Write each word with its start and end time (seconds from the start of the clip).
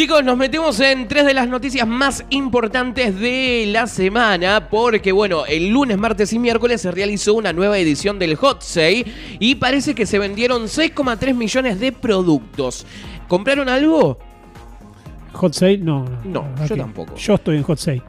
Chicos, 0.00 0.24
nos 0.24 0.38
metemos 0.38 0.80
en 0.80 1.06
tres 1.08 1.26
de 1.26 1.34
las 1.34 1.46
noticias 1.46 1.86
más 1.86 2.24
importantes 2.30 3.20
de 3.20 3.66
la 3.70 3.86
semana 3.86 4.70
porque, 4.70 5.12
bueno, 5.12 5.44
el 5.44 5.68
lunes, 5.68 5.98
martes 5.98 6.32
y 6.32 6.38
miércoles 6.38 6.80
se 6.80 6.90
realizó 6.90 7.34
una 7.34 7.52
nueva 7.52 7.76
edición 7.76 8.18
del 8.18 8.34
Hot 8.36 8.62
Sale 8.62 9.04
y 9.38 9.56
parece 9.56 9.94
que 9.94 10.06
se 10.06 10.18
vendieron 10.18 10.68
6,3 10.68 11.34
millones 11.34 11.80
de 11.80 11.92
productos. 11.92 12.86
¿Compraron 13.28 13.68
algo? 13.68 14.18
Hot 15.34 15.52
Sale, 15.52 15.76
no. 15.76 16.06
No, 16.24 16.46
yo 16.66 16.76
tampoco. 16.78 17.14
Yo 17.16 17.34
estoy 17.34 17.58
en 17.58 17.62
Hot 17.64 17.78
Sale 17.78 18.02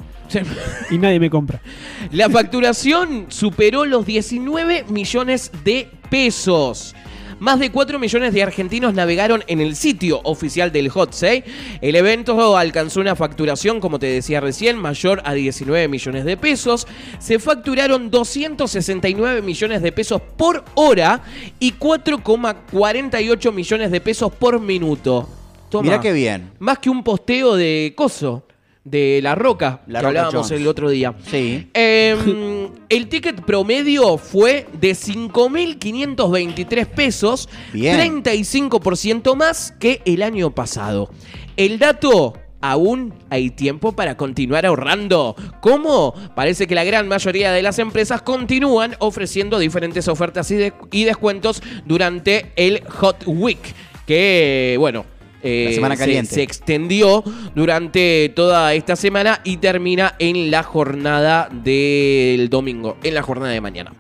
y 0.92 0.98
nadie 0.98 1.20
me 1.20 1.30
compra. 1.30 1.62
La 2.14 2.30
facturación 2.30 3.26
superó 3.28 3.84
los 3.84 4.06
19 4.06 4.86
millones 4.88 5.52
de 5.66 5.90
pesos. 6.10 6.96
Más 7.42 7.60
de 7.60 7.72
4 7.72 7.98
millones 7.98 8.36
de 8.36 8.44
argentinos 8.44 8.94
navegaron 8.94 9.44
en 9.48 9.62
el 9.62 9.76
sitio 9.76 10.22
oficial 10.26 10.72
del 10.72 10.90
Hot 10.90 11.12
Sale. 11.12 11.44
El 11.82 11.96
evento 11.96 12.56
alcanzó 12.56 13.00
una 13.00 13.16
facturación, 13.16 13.80
como 13.80 13.98
te 13.98 14.06
decía 14.06 14.40
recién, 14.40 14.78
mayor 14.78 15.24
a 15.26 15.34
19 15.34 15.88
millones 15.88 16.24
de 16.24 16.38
pesos. 16.38 16.86
Se 17.18 17.40
facturaron 17.40 18.12
269 18.12 19.42
millones 19.42 19.82
de 19.82 19.92
pesos 19.92 20.22
por 20.38 20.64
hora 20.76 21.24
y 21.60 21.74
4,48 21.74 23.52
millones 23.52 23.90
de 23.90 24.02
pesos 24.02 24.32
por 24.32 24.60
minuto. 24.60 25.28
Toma. 25.70 25.82
Mirá 25.82 26.00
qué 26.00 26.14
bien. 26.14 26.52
Más 26.60 26.78
que 26.78 26.92
un 26.92 27.04
posteo 27.04 27.56
de 27.56 27.94
coso, 27.98 28.44
de 28.84 29.20
La 29.22 29.36
Roca, 29.36 29.82
La 29.88 30.00
que 30.00 30.08
hablábamos 30.08 30.48
Jones. 30.48 30.62
el 30.62 30.68
otro 30.68 30.90
día. 30.90 31.14
Sí. 31.30 31.70
Eh, 31.74 32.68
el 32.90 33.08
ticket 33.10 33.42
promedio 33.46 34.18
fue 34.18 34.66
de 34.80 34.92
5.523 34.96 36.86
pesos, 36.88 37.50
Bien. 37.74 38.24
35% 38.24 39.36
más 39.36 39.72
que 39.80 40.02
el 40.06 40.24
año 40.24 40.52
pasado. 40.52 41.10
El 41.58 41.80
dato... 41.80 42.34
Aún 42.64 43.12
hay 43.32 43.50
tiempo 43.50 43.94
para 43.94 44.18
continuar 44.18 44.68
ahorrando. 44.68 45.36
¿Cómo? 45.62 46.14
Parece 46.36 46.68
que 46.68 46.76
la 46.76 46.84
gran 46.84 47.08
mayoría 47.08 47.52
de 47.52 47.64
las 47.64 47.80
empresas 47.80 48.22
continúan 48.22 48.96
ofreciendo 49.00 49.58
diferentes 49.58 50.08
ofertas 50.08 50.52
y, 50.52 50.58
de- 50.58 50.74
y 50.92 51.06
descuentos 51.06 51.64
durante 51.88 52.52
el 52.58 52.84
Hot 52.86 53.24
Week. 53.26 53.58
Que, 54.06 54.76
bueno, 54.78 55.06
eh, 55.44 55.66
La 55.70 55.74
semana 55.74 55.96
se- 55.96 56.00
caliente. 56.02 56.36
se 56.36 56.42
extendió 56.44 57.24
durante 57.56 58.30
toda 58.36 58.74
esta 58.74 58.96
semana 58.96 59.42
y 59.44 59.58
termina 59.58 60.16
en 60.20 60.52
la 60.52 60.64
jornada 60.64 61.50
del 61.52 62.50
domingo, 62.50 62.98
en 63.04 63.14
la 63.16 63.22
jornada 63.24 63.52
de 63.52 63.62
mañana. 63.62 63.94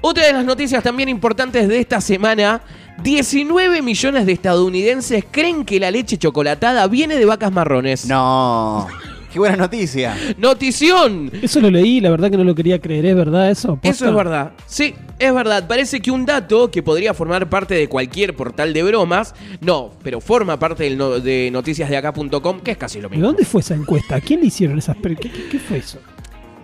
Otra 0.00 0.26
de 0.26 0.32
las 0.34 0.44
noticias 0.44 0.82
también 0.82 1.08
importantes 1.08 1.66
de 1.66 1.78
esta 1.78 2.00
semana, 2.00 2.60
19 3.02 3.80
millones 3.80 4.26
de 4.26 4.32
estadounidenses 4.32 5.24
creen 5.30 5.64
que 5.64 5.80
la 5.80 5.90
leche 5.90 6.18
chocolatada 6.18 6.86
viene 6.88 7.16
de 7.16 7.24
vacas 7.24 7.50
marrones. 7.52 8.04
No. 8.06 8.86
Qué 9.34 9.40
buena 9.40 9.56
noticia. 9.56 10.16
Notición. 10.38 11.28
Eso 11.42 11.60
lo 11.60 11.68
leí, 11.68 12.00
la 12.00 12.08
verdad 12.10 12.30
que 12.30 12.36
no 12.36 12.44
lo 12.44 12.54
quería 12.54 12.80
creer, 12.80 13.04
¿es 13.06 13.16
verdad 13.16 13.50
eso? 13.50 13.70
¿Posta? 13.74 13.88
Eso 13.88 14.08
es 14.08 14.14
verdad. 14.14 14.52
Sí, 14.66 14.94
es 15.18 15.34
verdad. 15.34 15.66
Parece 15.66 15.98
que 16.00 16.12
un 16.12 16.24
dato 16.24 16.70
que 16.70 16.84
podría 16.84 17.12
formar 17.14 17.50
parte 17.50 17.74
de 17.74 17.88
cualquier 17.88 18.36
portal 18.36 18.72
de 18.72 18.84
bromas, 18.84 19.34
no, 19.60 19.90
pero 20.04 20.20
forma 20.20 20.56
parte 20.60 20.84
del 20.84 20.96
no- 20.96 21.18
de 21.18 21.50
noticiasdeacá.com, 21.50 22.60
que 22.60 22.70
es 22.70 22.76
casi 22.76 23.00
lo 23.00 23.08
¿De 23.08 23.16
mismo. 23.16 23.26
dónde 23.26 23.44
fue 23.44 23.60
esa 23.60 23.74
encuesta? 23.74 24.14
¿A 24.14 24.20
quién 24.20 24.40
le 24.40 24.46
hicieron 24.46 24.78
esas... 24.78 24.96
¿Qué, 25.02 25.16
qué- 25.16 25.30
qué 25.50 25.58
fue 25.58 25.78
eso? 25.78 25.98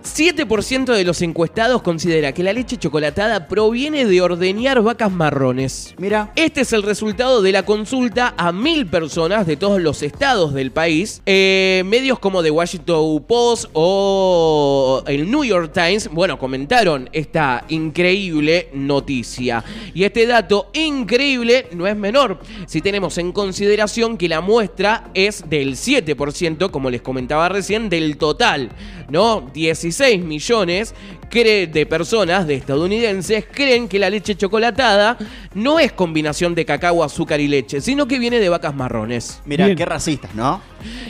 7% 0.03 0.95
de 0.95 1.05
los 1.05 1.23
encuestados 1.23 1.83
considera 1.83 2.33
que 2.33 2.43
la 2.43 2.53
leche 2.53 2.77
chocolatada 2.77 3.48
proviene 3.48 4.05
de 4.05 4.20
ordeñar 4.20 4.83
vacas 4.83 5.11
marrones. 5.11 5.95
Mira. 5.98 6.33
Este 6.37 6.62
es 6.62 6.73
el 6.73 6.83
resultado 6.83 7.43
de 7.43 7.53
la 7.53 7.65
consulta 7.65 8.34
a 8.37 8.53
mil 8.53 8.87
personas 8.87 9.47
de 9.47 9.56
todos 9.56 9.81
los 9.81 10.03
estados 10.03 10.55
del 10.55 10.71
país. 10.71 11.23
Eh, 11.27 11.83
medios 11.87 12.19
como 12.19 12.43
The 12.43 12.51
Washington 12.51 13.25
Post 13.27 13.71
o 13.73 15.03
el 15.06 15.31
New 15.31 15.45
York 15.45 15.73
Times, 15.73 16.09
bueno, 16.09 16.39
comentaron 16.39 17.09
esta 17.12 17.65
increíble 17.69 18.69
noticia. 18.72 19.65
Y 19.94 20.05
este 20.05 20.27
dato 20.27 20.71
increíble 20.72 21.69
no 21.72 21.87
es 21.87 21.97
menor 21.97 22.41
si 22.67 22.81
tenemos 22.81 23.19
en 23.19 23.32
consideración 23.32 24.17
que 24.17 24.28
la 24.28 24.41
muestra 24.41 25.11
es 25.15 25.49
del 25.49 25.77
7%, 25.77 26.71
como 26.71 26.91
les 26.91 27.03
comentaba 27.03 27.49
recién, 27.49 27.88
del 27.88 28.17
total, 28.17 28.71
¿no? 29.09 29.50
16 29.91 30.25
millones 30.25 30.95
cre- 31.31 31.71
de 31.71 31.84
personas, 31.87 32.47
de 32.47 32.55
estadounidenses, 32.55 33.45
creen 33.53 33.89
que 33.89 33.99
la 33.99 34.09
leche 34.09 34.37
chocolatada 34.37 35.19
no 35.55 35.78
es 35.81 35.93
combinación 35.93 36.55
de 36.55 36.65
cacao, 36.65 37.03
azúcar 37.03 37.41
y 37.41 37.49
leche, 37.49 37.81
sino 37.81 38.06
que 38.06 38.19
viene 38.19 38.39
de 38.39 38.49
vacas 38.49 38.75
marrones. 38.75 39.41
Mira, 39.45 39.75
qué 39.75 39.84
racistas, 39.84 40.34
¿no? 40.34 40.61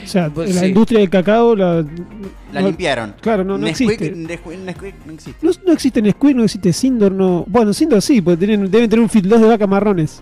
O 0.03 0.07
sea, 0.07 0.29
Pues 0.29 0.53
la 0.55 0.61
sí. 0.61 0.67
industria 0.67 0.99
del 0.99 1.09
cacao 1.09 1.55
la... 1.55 1.85
La 2.51 2.61
no- 2.61 2.67
limpiaron. 2.67 3.15
Claro, 3.21 3.43
no, 3.43 3.57
no 3.57 3.67
Nesquik- 3.67 3.91
existe. 3.91 4.15
Nesquik- 4.15 4.57
Nesquik 4.57 4.95
no 5.05 5.13
existe. 5.13 5.45
No, 5.45 5.51
no 5.65 5.73
existe 5.73 6.01
Nesquik, 6.01 6.35
no 6.35 6.43
existe 6.43 6.73
Sindor, 6.73 7.11
no... 7.11 7.45
Bueno, 7.47 7.71
Sindor 7.73 8.01
sí, 8.01 8.19
porque 8.21 8.45
tienen- 8.45 8.69
deben 8.69 8.89
tener 8.89 9.03
un 9.03 9.09
fit 9.09 9.25
2 9.25 9.39
de 9.41 9.47
vaca 9.47 9.67
marrones. 9.67 10.21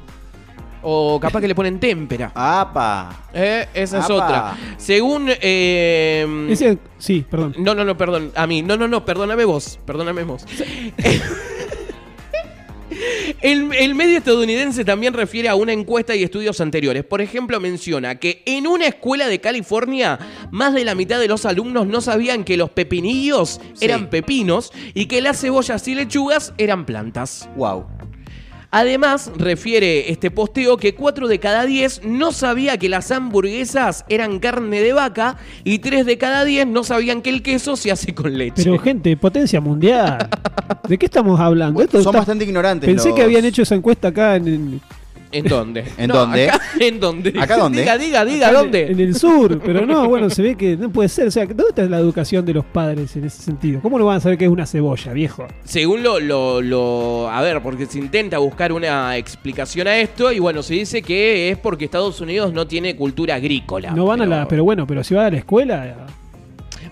O 0.81 1.19
capaz 1.19 1.41
que 1.41 1.47
le 1.47 1.55
ponen 1.55 1.79
témpera. 1.79 2.31
¡Apa! 2.35 3.23
Eh, 3.33 3.67
esa 3.73 3.99
es 3.99 4.05
Apa. 4.05 4.13
otra. 4.13 4.57
Según... 4.77 5.27
eh, 5.41 6.47
Ese- 6.49 6.77
sí, 6.97 7.25
perdón. 7.29 7.55
No, 7.57 7.75
no, 7.75 7.83
no, 7.83 7.97
perdón. 7.97 8.31
A 8.35 8.47
mí. 8.47 8.61
No, 8.61 8.77
no, 8.77 8.87
no, 8.87 9.03
perdóname 9.05 9.45
vos. 9.45 9.79
Perdóname 9.85 10.23
vos. 10.23 10.45
El, 13.41 13.71
el 13.73 13.93
medio 13.95 14.17
estadounidense 14.17 14.83
también 14.83 15.13
refiere 15.13 15.47
a 15.47 15.55
una 15.55 15.71
encuesta 15.71 16.15
y 16.15 16.23
estudios 16.23 16.59
anteriores. 16.59 17.05
Por 17.05 17.21
ejemplo, 17.21 17.59
menciona 17.59 18.15
que 18.15 18.41
en 18.45 18.65
una 18.67 18.87
escuela 18.87 19.27
de 19.27 19.39
California, 19.39 20.17
más 20.51 20.73
de 20.73 20.83
la 20.83 20.95
mitad 20.95 21.19
de 21.19 21.27
los 21.27 21.45
alumnos 21.45 21.85
no 21.87 22.01
sabían 22.01 22.43
que 22.43 22.57
los 22.57 22.71
pepinillos 22.71 23.61
Sí. 23.75 23.85
eran 23.85 24.09
pepinos 24.09 24.71
y 24.95 25.05
que 25.05 25.21
las 25.21 25.39
cebollas 25.39 25.87
y 25.87 25.95
lechugas 25.95 26.53
eran 26.57 26.85
plantas. 26.85 27.47
Wow. 27.55 27.85
Además, 28.71 29.31
refiere 29.35 30.11
este 30.11 30.29
posteo 30.29 30.77
que 30.77 30.93
4 30.93 31.27
de 31.27 31.39
cada 31.39 31.65
10 31.65 32.01
no 32.05 32.31
sabía 32.31 32.77
que 32.77 32.87
las 32.87 33.09
hamburguesas 33.11 34.05
eran 34.09 34.37
carne 34.39 34.81
de 34.81 34.93
vaca 34.93 35.37
y 35.63 35.79
3 35.79 36.05
de 36.05 36.19
cada 36.19 36.45
10 36.45 36.67
no 36.67 36.83
sabían 36.83 37.23
que 37.23 37.31
el 37.31 37.41
queso 37.41 37.75
se 37.75 37.91
hace 37.91 38.13
con 38.13 38.37
leche. 38.37 38.63
Pero 38.63 38.77
gente, 38.77 39.17
potencia 39.17 39.59
mundial. 39.59 40.29
¿De 40.87 40.99
qué 40.99 41.07
estamos 41.07 41.39
hablando? 41.39 41.81
Esto 41.81 41.97
Son 42.03 42.11
está- 42.11 42.19
bastante 42.19 42.43
ignorantes. 42.45 42.87
Pensé 42.87 43.07
los- 43.09 43.15
que 43.15 43.23
habían 43.23 43.43
hecho 43.45 43.63
esa 43.63 43.73
encuesta 43.73 44.09
acá 44.09 44.35
en, 44.35 44.47
en- 44.47 44.81
¿En 45.31 45.45
dónde? 45.45 45.83
¿En 45.97 46.07
No, 46.07 46.15
dónde? 46.15 46.49
acá- 46.49 46.61
¿En 46.79 46.99
dónde? 46.99 47.33
¿Acá 47.39 47.57
dónde? 47.57 47.81
Diga, 47.81 47.97
diga, 47.97 48.25
diga, 48.25 48.47
acá 48.49 48.57
¿dónde? 48.59 48.91
En 48.91 48.99
el 48.99 49.15
sur, 49.15 49.61
pero 49.63 49.85
no, 49.85 50.09
bueno, 50.09 50.29
se 50.29 50.41
ve 50.41 50.55
que 50.55 50.75
no 50.75 50.89
puede 50.91 51.07
ser. 51.09 51.27
O 51.27 51.31
sea, 51.31 51.45
¿dónde 51.45 51.65
está 51.69 51.83
la 51.83 51.99
educación 51.99 52.45
de 52.45 52.53
los 52.53 52.65
padres 52.65 53.15
en 53.15 53.25
ese 53.25 53.41
sentido? 53.43 53.79
¿Cómo 53.81 53.99
no 53.99 54.05
van 54.05 54.17
a 54.17 54.19
saber 54.19 54.37
que 54.37 54.45
es 54.45 54.51
una 54.51 54.65
cebolla, 54.65 55.13
viejo? 55.13 55.45
Según 55.63 56.01
lo, 56.03 56.19
lo, 56.19 56.61
lo- 56.61 57.29
A 57.29 57.41
ver, 57.41 57.61
porque 57.61 57.85
se 57.85 57.99
intenta 57.99 58.37
buscar 58.39 58.71
una 58.73 59.17
explicación 59.17 59.87
a 59.87 59.97
esto 59.97 60.31
y 60.31 60.39
bueno, 60.39 60.63
se 60.63 60.73
dice 60.73 61.01
que 61.01 61.49
es 61.51 61.57
porque 61.57 61.85
Estados 61.85 62.19
Unidos 62.21 62.51
no 62.53 62.65
tiene 62.67 62.95
cultura 62.95 63.35
agrícola. 63.35 63.91
No 63.91 64.05
van 64.05 64.21
a 64.21 64.25
la. 64.25 64.47
Pero 64.47 64.63
bueno, 64.63 64.87
pero 64.87 65.03
si 65.03 65.13
va 65.13 65.27
a 65.27 65.31
la 65.31 65.37
escuela. 65.37 66.07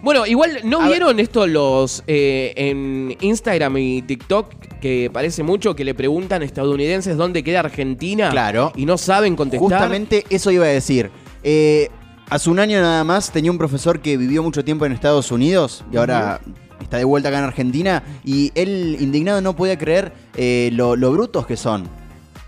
Bueno, 0.03 0.27
igual, 0.27 0.59
¿no 0.63 0.81
A 0.81 0.87
vieron 0.87 1.19
esto 1.19 1.47
los 1.47 2.03
eh, 2.05 2.53
en 2.55 3.15
Instagram 3.19 3.77
y 3.77 4.01
TikTok? 4.03 4.53
Que 4.79 5.09
parece 5.11 5.43
mucho 5.43 5.75
que 5.75 5.83
le 5.83 5.93
preguntan 5.93 6.41
a 6.41 6.45
estadounidenses 6.45 7.17
dónde 7.17 7.43
queda 7.43 7.61
Argentina. 7.61 8.29
Claro. 8.29 8.71
Y 8.75 8.85
no 8.85 8.97
saben 8.97 9.35
contestar. 9.35 9.69
Justamente 9.69 10.23
eso 10.29 10.51
iba 10.51 10.65
a 10.65 10.69
decir. 10.69 11.09
Eh, 11.43 11.89
hace 12.29 12.49
un 12.49 12.59
año 12.59 12.79
nada 12.81 13.03
más 13.03 13.31
tenía 13.31 13.51
un 13.51 13.57
profesor 13.57 13.99
que 14.01 14.17
vivió 14.17 14.43
mucho 14.43 14.63
tiempo 14.63 14.85
en 14.85 14.91
Estados 14.91 15.31
Unidos 15.31 15.83
y 15.91 15.97
ahora 15.97 16.41
está 16.81 16.97
de 16.97 17.05
vuelta 17.05 17.29
acá 17.29 17.39
en 17.39 17.45
Argentina 17.45 18.03
y 18.23 18.51
él 18.55 18.97
indignado 18.99 19.41
no 19.41 19.55
podía 19.55 19.77
creer 19.77 20.13
eh, 20.35 20.69
lo, 20.73 20.95
lo 20.95 21.11
brutos 21.11 21.47
que 21.47 21.57
son. 21.57 21.85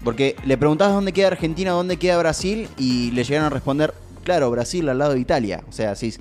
Porque 0.03 0.35
le 0.46 0.57
preguntabas 0.57 0.94
dónde 0.94 1.11
queda 1.11 1.28
Argentina, 1.28 1.72
dónde 1.72 1.97
queda 1.97 2.17
Brasil 2.17 2.69
y 2.78 3.11
le 3.11 3.23
llegaron 3.23 3.47
a 3.47 3.50
responder, 3.50 3.94
claro, 4.23 4.50
Brasil 4.50 4.88
al 4.88 4.97
lado 4.97 5.13
de 5.13 5.19
Italia. 5.19 5.63
O 5.67 5.72
sea, 5.72 5.96
sí, 5.96 6.14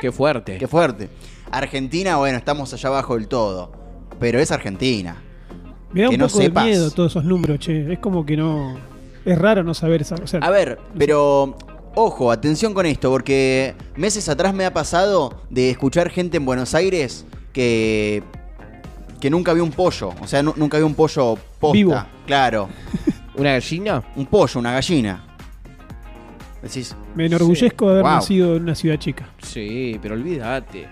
Qué 0.00 0.12
fuerte. 0.12 0.58
qué 0.58 0.68
fuerte. 0.68 1.08
Argentina, 1.50 2.16
bueno, 2.16 2.38
estamos 2.38 2.72
allá 2.72 2.88
abajo 2.88 3.14
del 3.14 3.28
todo. 3.28 3.72
Pero 4.20 4.38
es 4.38 4.50
Argentina. 4.50 5.22
Me 5.96 6.02
da 6.02 6.08
Que 6.08 6.14
un 6.14 6.20
no 6.20 6.28
sepas. 6.28 6.64
de 6.64 6.70
miedo 6.70 6.90
todos 6.90 7.12
esos 7.12 7.24
números, 7.24 7.58
che. 7.58 7.92
Es 7.92 7.98
como 7.98 8.24
que 8.26 8.36
no. 8.36 8.76
Es 9.24 9.36
raro 9.38 9.64
no 9.64 9.74
saber 9.74 10.02
esa. 10.02 10.14
O 10.22 10.26
sea, 10.26 10.40
A 10.40 10.50
ver, 10.50 10.78
pero 10.96 11.56
ojo, 11.94 12.30
atención 12.30 12.74
con 12.74 12.86
esto, 12.86 13.10
porque 13.10 13.74
meses 13.96 14.28
atrás 14.28 14.54
me 14.54 14.64
ha 14.66 14.72
pasado 14.72 15.40
de 15.50 15.70
escuchar 15.70 16.10
gente 16.10 16.36
en 16.36 16.44
Buenos 16.44 16.74
Aires 16.74 17.24
que 17.52 18.22
que 19.20 19.30
nunca 19.30 19.54
vio 19.54 19.64
un 19.64 19.70
pollo, 19.72 20.12
o 20.20 20.26
sea, 20.26 20.42
nu- 20.42 20.52
nunca 20.56 20.76
vio 20.76 20.86
un 20.86 20.94
pollo 20.94 21.36
posta. 21.58 21.72
Vivo. 21.72 21.94
Claro, 22.26 22.68
¿Una 23.36 23.52
gallina? 23.52 24.02
un 24.14 24.26
pollo, 24.26 24.60
una 24.60 24.72
gallina. 24.72 25.24
Decís, 26.62 26.94
me 27.14 27.26
enorgullezco 27.26 27.86
de 27.86 27.92
haber 27.92 28.02
Wow. 28.04 28.12
nacido 28.14 28.56
en 28.56 28.62
una 28.64 28.74
ciudad 28.74 28.96
chica. 28.98 29.28
Sí, 29.38 29.98
pero 30.02 30.14
olvídate. 30.14 30.86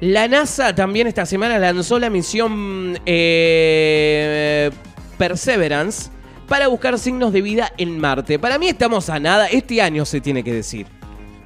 La 0.00 0.28
NASA 0.28 0.74
también 0.74 1.06
esta 1.06 1.24
semana 1.24 1.58
lanzó 1.58 1.98
la 1.98 2.10
misión 2.10 2.98
eh, 3.06 4.70
Perseverance 5.16 6.10
para 6.48 6.68
buscar 6.68 6.98
signos 6.98 7.32
de 7.32 7.40
vida 7.42 7.72
en 7.78 7.98
Marte. 7.98 8.38
Para 8.38 8.58
mí 8.58 8.68
estamos 8.68 9.08
a 9.08 9.18
nada, 9.18 9.46
este 9.46 9.80
año 9.80 10.04
se 10.04 10.20
tiene 10.20 10.42
que 10.44 10.52
decir. 10.52 10.86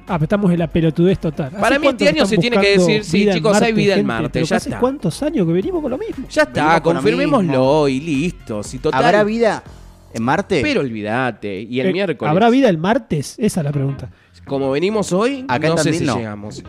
Ah, 0.07 0.15
pero 0.17 0.23
estamos 0.23 0.51
en 0.51 0.57
la 0.59 0.67
pelotudez 0.67 1.19
total. 1.19 1.51
Para 1.51 1.67
¿Hace 1.75 1.79
mí 1.79 1.87
este 1.87 2.09
año 2.09 2.25
se 2.25 2.37
tiene 2.37 2.57
que 2.59 2.79
decir, 2.79 3.03
sí, 3.05 3.29
chicos, 3.31 3.61
hay 3.61 3.71
vida 3.73 3.93
en? 3.95 4.05
Marte, 4.07 4.43
ya 4.43 4.57
¿Hace 4.57 4.69
está. 4.69 4.79
cuántos 4.79 5.21
años 5.21 5.45
que 5.45 5.53
venimos 5.53 5.81
con 5.83 5.91
lo 5.91 5.97
mismo? 5.99 6.27
Ya 6.29 6.41
está, 6.43 6.81
con 6.81 6.95
confirmémoslo 6.95 7.87
y 7.87 7.99
listo. 8.01 8.63
Si 8.63 8.79
total. 8.79 9.03
¿Habrá 9.05 9.23
vida 9.23 9.63
en 10.11 10.23
Marte? 10.23 10.61
Pero 10.63 10.81
olvídate. 10.81 11.61
Y 11.61 11.79
el 11.79 11.87
Eh, 11.87 11.93
miércoles. 11.93 12.29
¿Habrá 12.31 12.49
vida 12.49 12.67
el 12.69 12.79
martes? 12.79 13.35
Esa 13.37 13.59
es 13.61 13.63
la 13.63 13.71
pregunta. 13.71 14.09
Como 14.45 14.71
venimos 14.71 15.13
hoy, 15.13 15.45
Acá 15.47 15.69
no 15.69 15.77
sé 15.77 15.93
si 15.93 16.03
no. 16.03 16.17
llegamos. 16.17 16.63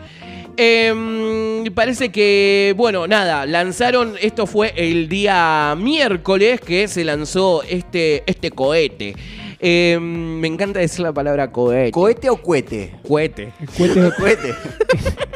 Em, 0.57 1.63
parece 1.73 2.09
que, 2.11 2.73
bueno, 2.77 3.07
nada, 3.07 3.45
lanzaron, 3.45 4.15
esto 4.21 4.45
fue 4.47 4.73
el 4.75 5.07
día 5.09 5.75
miércoles 5.77 6.59
que 6.61 6.87
se 6.87 7.03
lanzó 7.03 7.63
este, 7.63 8.23
este 8.25 8.51
cohete. 8.51 9.15
Em, 9.59 10.39
me 10.39 10.47
encanta 10.47 10.79
decir 10.79 11.01
la 11.01 11.13
palabra 11.13 11.51
cohete. 11.51 11.91
¿Cohete 11.91 12.29
o 12.29 12.37
cohete? 12.41 12.93
cohete. 13.07 13.51
Cohete- 13.77 14.15
Cohete. 14.15 14.53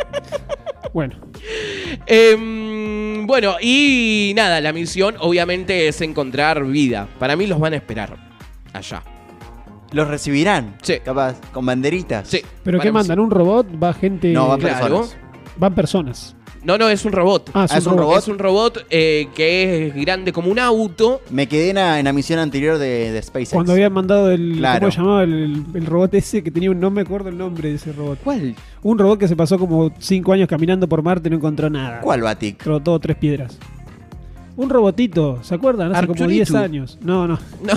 bueno, 0.93 1.15
Em, 2.07 3.25
bueno, 3.27 3.55
y 3.61 4.33
nada, 4.35 4.59
la 4.61 4.73
misión 4.73 5.15
obviamente 5.19 5.87
es 5.87 6.01
encontrar 6.01 6.63
vida. 6.65 7.07
Para 7.19 7.35
mí 7.35 7.47
los 7.47 7.59
van 7.59 7.73
a 7.73 7.75
esperar 7.77 8.15
allá. 8.73 9.03
¿Los 9.95 10.07
recibirán? 10.09 10.75
Sí. 10.81 10.95
Capaz, 11.03 11.37
con 11.53 11.65
banderitas. 11.65 12.27
Sí. 12.27 12.41
¿pero 12.63 12.79
qué 12.81 12.91
mandan? 12.91 13.17
¿Un 13.19 13.31
robot? 13.31 13.65
¿Va 13.81 13.93
gente? 13.93 14.33
No, 14.33 14.49
van 14.49 14.59
Claro. 14.59 14.77
personas. 15.01 15.17
Van 15.57 15.73
personas. 15.73 16.35
No, 16.63 16.77
no, 16.79 16.89
es 16.89 17.05
un 17.05 17.11
robot. 17.11 17.51
Ah, 17.53 17.65
es 17.65 17.71
Ah, 17.71 17.75
un 17.75 17.79
es 17.79 17.85
un 17.85 17.91
robot. 17.93 18.01
robot. 18.05 18.17
Es 18.23 18.27
un 18.27 18.39
robot 18.39 18.85
eh, 18.89 19.27
que 19.35 19.87
es 19.87 19.95
grande 19.95 20.33
como 20.33 20.49
un 20.51 20.57
auto. 20.59 21.21
Me 21.29 21.47
quedé 21.47 21.69
en 21.69 21.75
la, 21.75 21.99
en 21.99 22.05
la 22.05 22.11
misión 22.11 22.39
anterior 22.39 22.77
de, 22.79 23.11
de 23.11 23.21
SpaceX. 23.21 23.53
Cuando 23.53 23.71
habían 23.73 23.93
mandado 23.93 24.31
el. 24.31 24.55
Claro. 24.57 24.79
¿Cómo 24.81 24.91
se 24.91 24.97
llamaba 24.97 25.23
el, 25.23 25.63
el 25.75 25.85
robot 25.85 26.13
ese 26.15 26.43
que 26.43 26.49
tenía 26.51 26.71
un 26.71 26.79
no 26.79 26.89
me 26.89 27.01
acuerdo 27.01 27.29
el 27.29 27.37
nombre 27.37 27.69
de 27.69 27.75
ese 27.75 27.93
robot? 27.93 28.19
¿Cuál? 28.23 28.55
Un 28.81 28.97
robot 28.97 29.19
que 29.19 29.27
se 29.27 29.35
pasó 29.35 29.57
como 29.59 29.91
cinco 29.99 30.33
años 30.33 30.49
caminando 30.49 30.89
por 30.89 31.03
Marte 31.03 31.27
y 31.27 31.31
no 31.31 31.37
encontró 31.37 31.69
nada. 31.69 32.01
¿Cuál, 32.01 32.21
Batik? 32.23 32.61
Trotó 32.63 32.99
tres 32.99 33.15
piedras. 33.17 33.59
Un 34.57 34.69
robotito, 34.69 35.39
¿se 35.43 35.55
acuerdan? 35.55 35.91
Hace 35.93 36.07
como 36.07 36.13
Arturito. 36.13 36.53
10 36.53 36.55
años. 36.55 36.97
No, 37.01 37.27
no. 37.27 37.39
No. 37.61 37.73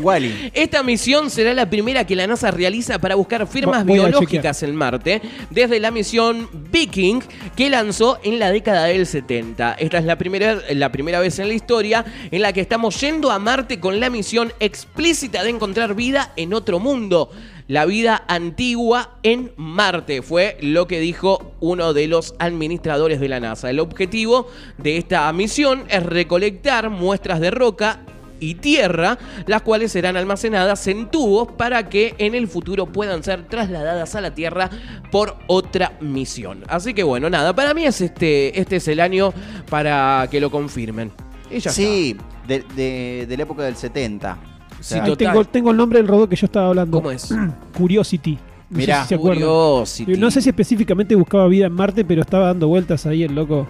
Wally. 0.00 0.50
Esta 0.54 0.82
misión 0.82 1.30
será 1.30 1.54
la 1.54 1.68
primera 1.68 2.04
que 2.04 2.16
la 2.16 2.26
NASA 2.26 2.50
realiza 2.50 2.98
para 2.98 3.14
buscar 3.14 3.46
firmas 3.46 3.84
voy 3.84 3.98
biológicas 3.98 4.62
en 4.62 4.74
Marte 4.74 5.22
desde 5.50 5.80
la 5.80 5.90
misión 5.90 6.48
Viking 6.72 7.20
que 7.56 7.70
lanzó 7.70 8.18
en 8.22 8.38
la 8.38 8.50
década 8.50 8.84
del 8.86 9.06
70. 9.06 9.74
Esta 9.74 9.98
es 9.98 10.04
la 10.04 10.16
primera, 10.16 10.58
la 10.72 10.90
primera 10.90 11.20
vez 11.20 11.38
en 11.38 11.48
la 11.48 11.54
historia 11.54 12.04
en 12.30 12.42
la 12.42 12.52
que 12.52 12.60
estamos 12.60 13.00
yendo 13.00 13.30
a 13.30 13.38
Marte 13.38 13.80
con 13.80 14.00
la 14.00 14.10
misión 14.10 14.52
explícita 14.60 15.42
de 15.42 15.50
encontrar 15.50 15.94
vida 15.94 16.32
en 16.36 16.54
otro 16.54 16.80
mundo. 16.80 17.30
La 17.66 17.86
vida 17.86 18.24
antigua 18.28 19.16
en 19.22 19.52
Marte 19.56 20.20
fue 20.20 20.58
lo 20.60 20.86
que 20.86 21.00
dijo 21.00 21.54
uno 21.60 21.94
de 21.94 22.08
los 22.08 22.34
administradores 22.38 23.20
de 23.20 23.28
la 23.28 23.40
NASA. 23.40 23.70
El 23.70 23.80
objetivo 23.80 24.48
de 24.76 24.98
esta 24.98 25.32
misión 25.32 25.84
es 25.88 26.02
recolectar 26.02 26.90
muestras 26.90 27.40
de 27.40 27.50
roca 27.50 28.00
y 28.38 28.56
tierra, 28.56 29.16
las 29.46 29.62
cuales 29.62 29.92
serán 29.92 30.18
almacenadas 30.18 30.86
en 30.88 31.10
tubos 31.10 31.52
para 31.52 31.88
que 31.88 32.14
en 32.18 32.34
el 32.34 32.48
futuro 32.48 32.84
puedan 32.84 33.22
ser 33.24 33.44
trasladadas 33.48 34.14
a 34.14 34.20
la 34.20 34.34
Tierra 34.34 34.68
por 35.10 35.36
otra 35.46 35.92
misión. 36.02 36.64
Así 36.68 36.92
que 36.92 37.02
bueno, 37.04 37.30
nada, 37.30 37.54
para 37.54 37.72
mí 37.72 37.86
es 37.86 38.02
este, 38.02 38.60
este 38.60 38.76
es 38.76 38.88
el 38.88 39.00
año 39.00 39.32
para 39.70 40.28
que 40.30 40.40
lo 40.40 40.50
confirmen. 40.50 41.10
Y 41.50 41.60
ya 41.60 41.70
Sí, 41.70 42.16
de, 42.46 42.62
de- 42.76 43.24
de 43.26 43.36
la 43.38 43.42
época 43.44 43.62
del 43.62 43.76
70. 43.76 44.36
O 44.84 44.86
Sí, 44.86 44.94
sea, 44.94 45.04
Ahí 45.04 45.10
total. 45.10 45.28
tengo, 45.32 45.44
tengo 45.46 45.70
el 45.70 45.76
nombre 45.78 45.98
del 45.98 46.06
robot 46.08 46.28
que 46.28 46.36
yo 46.36 46.44
estaba 46.44 46.68
hablando. 46.68 46.98
¿Cómo 46.98 47.10
es? 47.10 47.34
Curiosity. 47.78 48.38
No 48.68 48.78
Mirá, 48.78 48.96
sé 48.96 49.02
si 49.02 49.08
se 49.08 49.14
acuerdan. 49.14 49.42
Curiosity. 49.48 50.16
No 50.18 50.30
sé 50.30 50.42
si 50.42 50.48
específicamente 50.50 51.14
buscaba 51.14 51.46
vida 51.48 51.66
en 51.66 51.72
Marte, 51.72 52.04
pero 52.04 52.20
estaba 52.20 52.46
dando 52.46 52.68
vueltas 52.68 53.06
ahí 53.06 53.22
el 53.22 53.34
loco. 53.34 53.66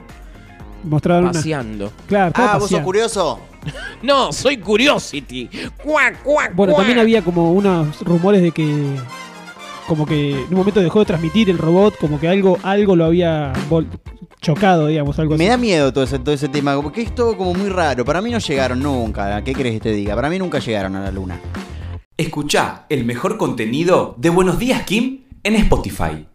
Mostraban 0.82 1.24
una. 1.24 1.32
Paseando. 1.32 1.92
Claro, 2.08 2.28
estaba 2.28 2.48
ah, 2.48 2.52
vos 2.54 2.62
sos 2.62 2.68
paseando. 2.70 2.84
curioso. 2.86 3.40
No, 4.02 4.30
soy 4.32 4.58
Curiosity. 4.58 5.48
Cuac, 5.82 6.22
cuac, 6.22 6.54
Bueno, 6.54 6.72
cuac. 6.74 6.84
también 6.84 6.98
había 6.98 7.22
como 7.22 7.52
unos 7.52 8.00
rumores 8.02 8.42
de 8.42 8.50
que. 8.50 8.84
Como 9.86 10.04
que 10.06 10.32
en 10.32 10.48
un 10.48 10.54
momento 10.56 10.80
dejó 10.80 10.98
de 11.00 11.04
transmitir 11.06 11.48
el 11.50 11.58
robot, 11.58 11.96
como 11.98 12.18
que 12.18 12.26
algo, 12.28 12.58
algo 12.62 12.96
lo 12.96 13.04
había 13.04 13.52
vol- 13.70 13.86
chocado, 14.44 14.86
digamos, 14.88 15.18
algo 15.18 15.36
Me 15.36 15.44
así. 15.44 15.50
da 15.50 15.56
miedo 15.56 15.92
todo 15.92 16.04
ese, 16.04 16.18
todo 16.18 16.34
ese 16.34 16.48
tema, 16.48 16.80
porque 16.80 17.00
es 17.02 17.14
todo 17.14 17.36
como 17.36 17.54
muy 17.54 17.70
raro. 17.70 18.04
Para 18.04 18.20
mí 18.20 18.30
no 18.30 18.38
llegaron 18.38 18.80
nunca. 18.80 19.42
¿Qué 19.42 19.52
crees 19.54 19.74
que 19.76 19.80
te 19.80 19.92
diga? 19.92 20.14
Para 20.14 20.28
mí 20.28 20.38
nunca 20.38 20.58
llegaron 20.58 20.94
a 20.96 21.00
la 21.02 21.10
luna. 21.10 21.40
Escucha 22.16 22.84
el 22.90 23.04
mejor 23.04 23.38
contenido 23.38 24.14
de 24.18 24.28
Buenos 24.30 24.58
Días 24.58 24.82
Kim 24.84 25.24
en 25.42 25.56
Spotify. 25.56 26.26